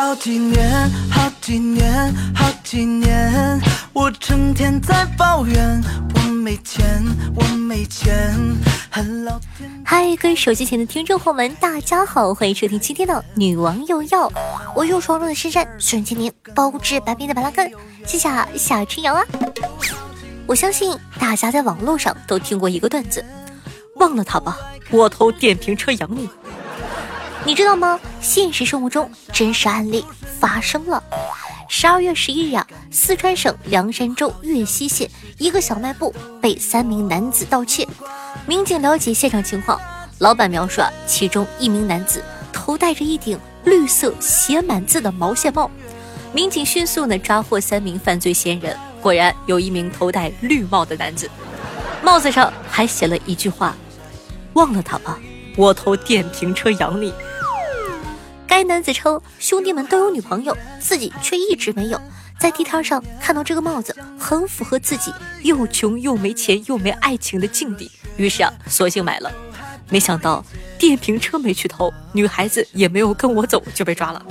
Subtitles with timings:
[0.00, 3.60] 好几年，好几年，好几年，
[3.92, 5.82] 我成天在抱怨
[6.14, 8.32] 我没钱，我没钱，
[8.92, 9.68] 恨老天。
[9.84, 14.28] 嗨，各位手机前的听众朋友们，大家好，欢迎收听今天的《女王又要》，
[14.72, 17.68] 我又闯入了深山，瞬间年包治百病的白拉根，
[18.06, 19.24] 谢谢夏春阳啊！
[20.46, 23.24] 我相信大家在网络上都听过一个段子，
[23.96, 24.56] 忘了他吧，
[24.92, 26.30] 我偷电瓶车养你。
[27.44, 27.98] 你知道吗？
[28.20, 30.04] 现实生活中真实案例
[30.38, 31.02] 发生了。
[31.68, 37.86] 十二月十一日啊，四川省凉山州岳西县一个小卖部被三名男子盗窃。
[38.46, 39.80] 民警了解现场情况，
[40.18, 45.70] 老板描述啊，其中一名男子头戴着一顶绿色写满字的毛线帽。
[46.32, 51.30] 民警迅速呢抓获三名犯罪嫌疑人，果然有一名头戴绿帽的男子，
[52.02, 53.74] 帽子上还写了一句话
[54.54, 55.18] ：“忘了他吧，
[55.56, 57.12] 我投电瓶车养你。”
[58.48, 62.00] 该男子称，兄弟们都有女朋友，自己却一直没有。
[62.40, 69.30] 在地摊上看到这个帽子，很符合自己又穷又没钱又没爱情的境地，于是啊，索性买了。
[69.90, 70.42] 没想到
[70.78, 74.24] 电瓶车没去偷，女孩子也没有跟我走就被抓了。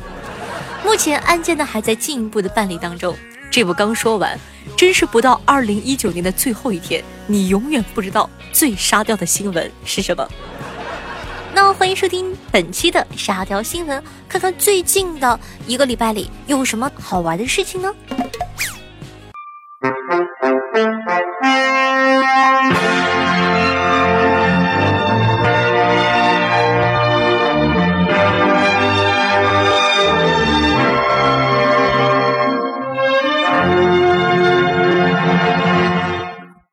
[0.84, 3.16] 目前案件呢还在进一步的办理当中。
[3.52, 4.38] 这不刚说完，
[4.76, 10.28] 真是不到二零一九年的最后一天，你永远不知道最沙雕的新闻是什么。
[11.78, 17.94] 欢迎收听本期的沙雕新闻，看看最近的一个礼拜里有什么好玩的事情呢？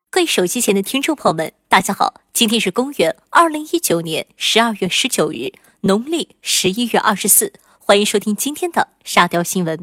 [0.09, 2.21] 各位手机前的听众朋友们，大家好！
[2.31, 5.51] 今天是公元二零一九年十二月十九日，
[5.81, 7.51] 农历十一月二十四。
[7.79, 9.77] 欢迎收听今天的沙雕新闻。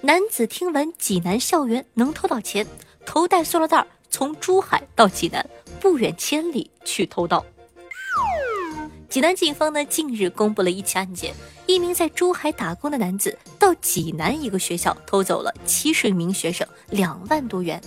[0.00, 2.66] 男子听闻济南校园能偷到钱，
[3.06, 5.48] 头戴塑料袋从珠海到济南，
[5.78, 7.46] 不远千里去偷盗。
[9.08, 11.32] 济南警方呢近日公布了一起案件：
[11.66, 17.80] 一名在珠海打工的男子到济南一个学校偷走了七十名学生两万多元。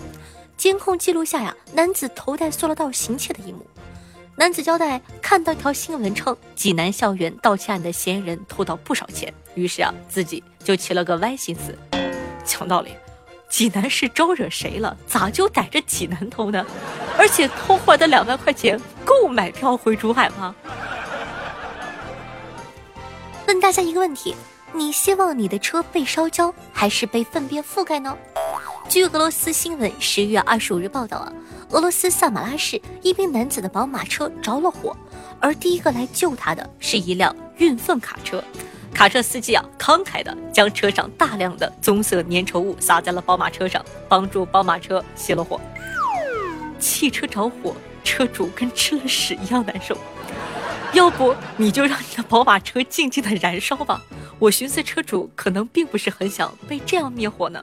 [0.58, 3.66] 监控记录下呀，男子头戴塑料袋行窃的一幕。
[4.36, 11.78] 男子交代，看到一条新闻称，济南校园盗窃案的嫌疑人偷到不少钱，于是啊，自己就起了个歪心思。
[12.44, 12.96] 讲道理，
[13.50, 14.98] 济南市招惹谁了？
[15.06, 16.66] 咋就逮着济南偷呢？
[17.20, 20.56] 而且偷回来的两万块钱够买票回珠海吗？
[23.48, 24.36] 问大家一个问题：
[24.74, 28.18] 你希望你的车被烧焦，还是被粪便覆盖呢？
[28.90, 31.34] 据俄罗斯新闻十月二十五日报道啊，
[31.72, 34.96] 俄罗斯萨马拉市一名男子的宝马车着了火，
[35.42, 38.42] 而第一个来救他的是一辆运粪卡车。
[38.94, 45.60] 卡车司机啊，慷慨的将车上大量的棕色粘稠物撒在了宝马车上，帮助宝马车熄了火。
[46.80, 47.76] 汽车着火，
[48.06, 49.98] 车主跟吃了屎一样难受。
[50.94, 54.02] 要不你就让你的宝马车静静的燃烧吧。
[54.40, 57.62] 我寻思车主可能并不是很想被这样灭火呢。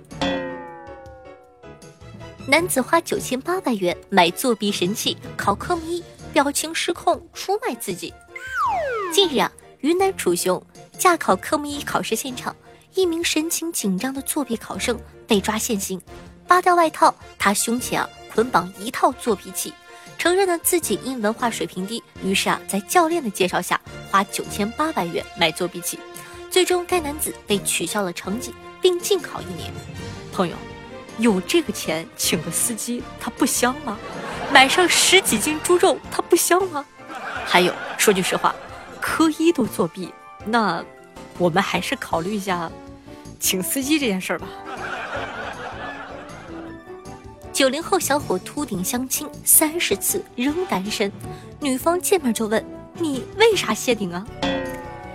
[2.47, 8.13] 男子花九千八百元买作弊神器考科目一，表情失控出卖自己。
[9.15, 9.51] 近日啊，
[9.81, 10.63] 云南楚雄
[10.99, 12.55] 驾考科目一考试现场，
[12.95, 15.99] 一名神情紧张的作弊考生被抓现行，
[16.47, 19.73] 扒掉外套，他胸前啊捆绑一套作弊器，
[20.19, 25.99] 承认了自己因文化水平低，于是啊在教练的介绍下花九千八百元买作弊器，
[26.51, 29.73] 最终该男子被取消了成绩，并禁考一年。
[30.31, 30.55] 朋友。
[31.19, 33.99] 有这个钱请个司机，他不香吗？
[34.53, 36.85] 买上十几斤猪肉，他不香吗？
[37.45, 38.55] 还有，说句实话，
[39.01, 40.13] 科一都作弊，
[40.45, 40.85] 那
[41.39, 42.71] 我们还是考虑一下
[43.39, 44.47] 请司机这件事儿吧。
[47.53, 51.13] 九零后小伙秃顶相亲三十次仍单身，
[51.61, 52.65] 女方见面就问
[52.95, 54.27] 你为啥谢顶啊？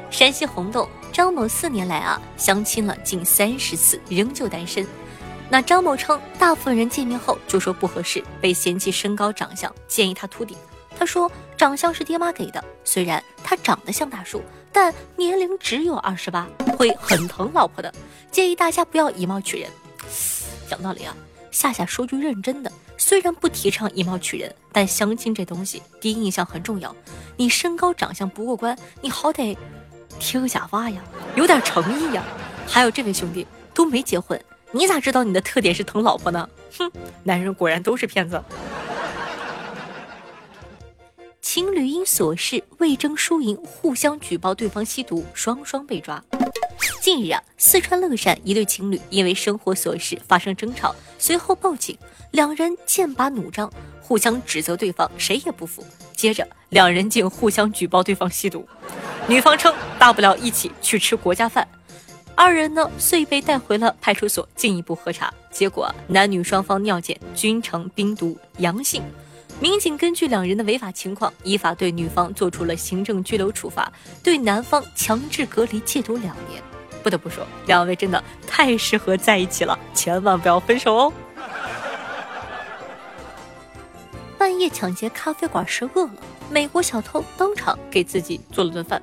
[0.09, 4.87] 山西洪洞张某四年来啊相亲了近三十次，仍旧单身。
[5.51, 10.55] 那张某称，大部分人见面后就说不合适，被嫌弃身高长相，建议他秃顶。
[10.95, 16.47] 他说，长相是爹妈给的，虽然他长得像大叔，但年龄只有二十八，
[16.77, 17.91] 会很疼老婆的，
[18.31, 19.69] 建议大家不要以貌取人。
[20.69, 21.15] 讲道理啊，
[21.49, 26.95] 夏夏说句认真的，虽然不提倡以貌取人，但相亲这东西，第一印象很重要。
[27.37, 29.57] 你身高长相不过关，你好歹
[30.19, 31.01] 贴个假发呀，
[31.35, 32.23] 有点诚意呀。
[32.67, 34.39] 还有这位兄弟都没结婚。
[34.71, 36.47] 你咋知道你的特点是疼老婆呢？
[36.77, 36.91] 哼，
[37.23, 38.41] 男人果然都是骗子。
[41.41, 46.23] 情侣因琐事未争输赢，互相举报对方吸毒，双双被抓。
[47.01, 51.97] 近日啊，四川乐山一对情侣因为生活琐事发生争吵，随后报警，
[52.31, 55.83] 两人剑拔弩张，互相指责对方，谁也不服。
[56.15, 58.67] 接着，两人竟互相举报对方吸毒，
[59.27, 61.67] 女方称大不了一起去吃国家饭。
[62.41, 69.03] 二人呢，遂被带回了派出所进一步核查，结果男女双方尿检均呈冰毒阳性。
[69.59, 73.91] 民警根据两人的违法情况，依法对女方做出了行政拘留处罚，
[74.23, 76.63] 对男方强制隔离戒毒两年。
[77.03, 81.13] 不得不说，两位真的太适合在一起了，千万不要分手哦。
[84.37, 86.13] 半夜抢劫咖啡馆是饿了，
[86.49, 89.01] 美国小偷当场给自己做了顿饭。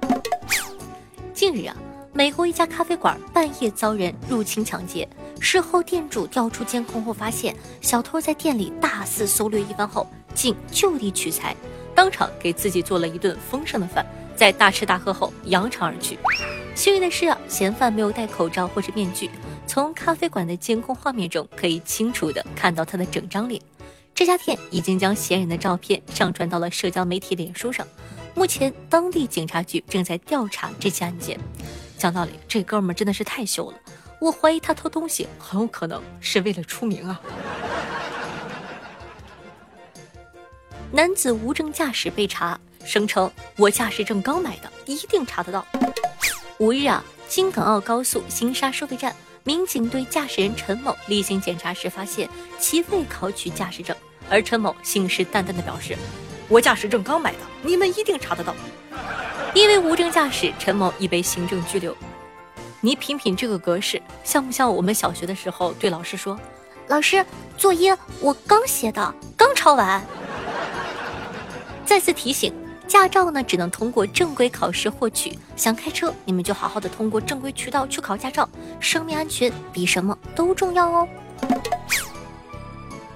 [1.34, 1.76] 近日啊，
[2.16, 5.06] 美国一家咖啡馆半夜遭人入侵抢劫，
[5.38, 10.06] 事后店主调出监控后发现，小偷在店里大肆搜掠一番后。
[10.34, 11.56] 竟就地取材，
[11.94, 14.04] 当场给自己做了一顿丰盛的饭，
[14.34, 16.18] 在大吃大喝后扬长而去。
[16.74, 19.30] 幸运的是啊，嫌犯没有戴口罩或者面具，
[19.66, 23.60] 从咖啡馆的监控画面中可以清楚的看到他的整张脸。
[24.14, 27.86] 这家店已经将嫌疑人的照片上传到了社交媒体脸书上，
[28.34, 31.38] 目前当地警察局正在调查这起案件。
[31.98, 33.78] 讲道理，这哥们儿真的是太秀了，
[34.20, 37.20] 我怀疑他偷东西很有可能是为了出名啊。
[40.92, 45.66] 男子无证驾驶被查，声称我驾驶证刚买的，一定查得到。
[46.58, 52.28] 五日啊，京港澳高速新沙收费站，民警对驾驶人陈某例行检查时发现
[52.58, 53.94] 其未考取驾驶证，
[54.30, 55.96] 而陈某信誓旦旦地表示，
[56.48, 58.54] 我驾驶证刚买的，你们一定查得到。
[59.56, 61.96] 因为无证驾驶，陈某已被行政拘留。
[62.82, 66.38] 你品品这个格式，像不像我们小学的时候对老师说，
[66.88, 67.24] 老师
[67.56, 70.04] 作业我刚写的，刚抄完。
[71.86, 72.52] 再次提醒，
[72.86, 75.38] 驾照呢只能通过正规考试获取。
[75.56, 78.46] 想开车，你们就好好的通过正规渠道去考驾照。
[78.78, 81.08] 生命安全比什么都重要哦。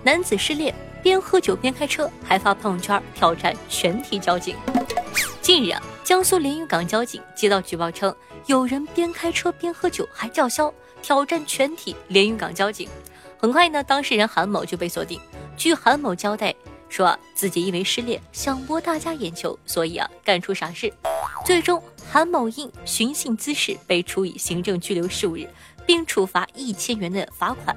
[0.03, 4.57] 男子失恋，边喝酒边开车，还发朋友圈挑战全体交警。
[5.43, 8.13] 近日啊，江苏连云港交警接到举报称，
[8.47, 12.89] 有人边开车边喝酒还叫嚣，挑战全体连云港交警。
[13.39, 15.21] 很快呢，当事人韩某就被锁定。
[15.57, 16.53] 据韩某交代。
[16.89, 20.93] 说自己因为失恋想博大家眼球，所以啊干出傻事。
[21.47, 21.81] 最终，
[22.11, 25.49] 韩某因寻衅滋事被处以行政拘留十五日，
[25.87, 27.77] 并处罚一千元的罚款。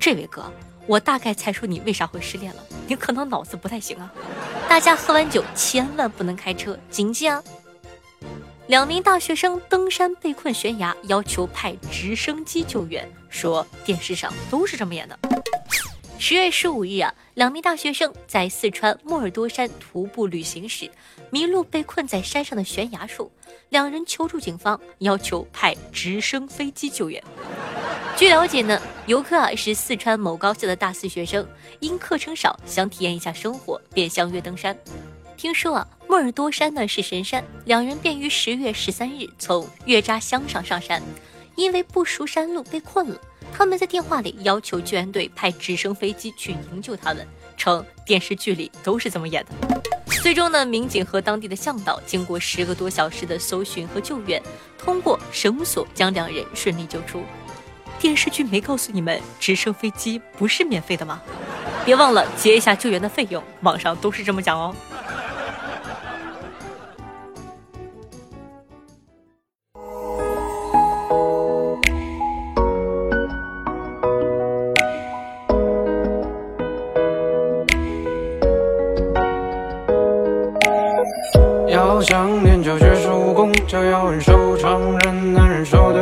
[0.00, 0.52] 这位哥，
[0.86, 4.12] 我大概猜出你为啥会失恋了，你可能脑子不太行啊。
[4.68, 7.42] 大家喝完酒千万不能开车，谨记啊。
[8.66, 15.18] 两名大学生登山被困悬崖，要求派直升机救援，说电视上都是这么演的。
[16.18, 20.90] 十月十五日啊，两名大学生在四川莫尔多山徒步旅行时
[21.30, 23.32] 迷路，被困在山上的悬崖处。
[23.70, 27.22] 两人求助警方，要求派直升飞机救援。
[28.20, 34.78] 据了解呢，游客啊是四川某高校的大四学生，因课程少，想体验一下生活，便相约登山。
[35.38, 41.02] 听说啊，莫尔多山呢是神山，两人便于十月十三日从月扎乡上上山，
[41.56, 43.18] 因为不熟山路被困了。
[43.54, 47.26] 他们在电话里要求救援队派直升飞机去营救他们，
[47.56, 49.80] 称电视剧里都是这么演的。
[50.22, 54.42] 最终呢，民警和当地的向导经过十个多小时的搜寻和救援，
[54.76, 57.22] 通过绳索将两人顺利救出。
[58.00, 61.20] 电视剧没告诉你们直升飞机不是免费的吗？
[61.84, 64.74] 别忘了结一下救援的费用，网上都是这么讲哦。
[81.68, 84.99] 要想练就绝世武功，就要忍受常人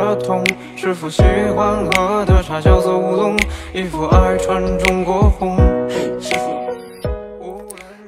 [0.09, 0.43] 的痛。
[0.75, 1.21] 师傅喜
[1.55, 3.37] 欢喝的茶叫做乌龙，
[3.73, 5.57] 衣服爱穿中国红。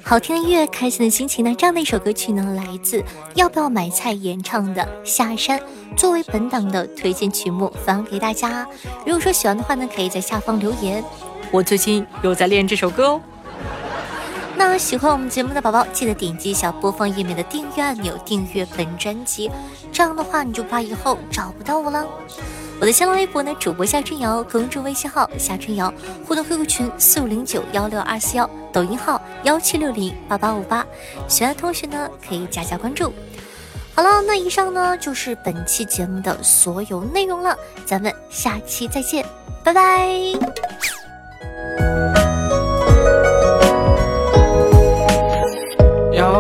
[0.04, 1.56] 好听的音乐，开心的心情呢？
[1.58, 3.02] 这样的一首歌曲呢，来自
[3.36, 5.58] 要不要买菜演唱的《下山》，
[5.96, 8.68] 作为本档的推荐曲目分享给大家。
[9.06, 11.02] 如果说喜欢的话呢，可以在下方留言。
[11.50, 13.22] 我最近又在练这首歌哦。
[14.68, 19.52] 那喜欢我们节目的宝宝，记得点击一下播放页面的订阅按钮，订阅本专辑。
[19.92, 22.08] 这样的话，你就怕以后找不到我了。
[22.80, 25.94] 我的新浪微博呢，主播夏春瑶，公众微信号夏春瑶，
[26.26, 30.86] 互动 QQ 群四五零九幺六二四幺，抖音号幺七六零八八五八。
[31.28, 33.14] 喜欢的同学呢，可以加加关注。
[33.94, 39.26] 好了，那以上呢就是本期节目的所有内容了，咱们下期再见，
[39.66, 40.91] 拜拜。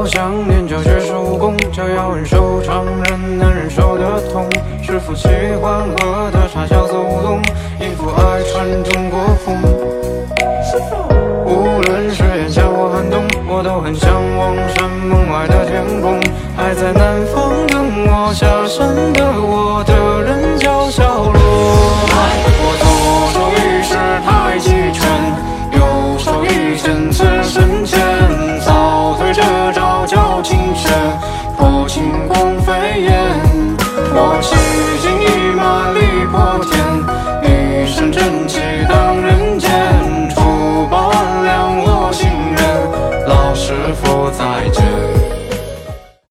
[0.01, 4.49] 要想练就绝世武功，就要忍受常人难忍受的痛，
[4.81, 5.27] 是否喜
[5.61, 6.30] 欢喝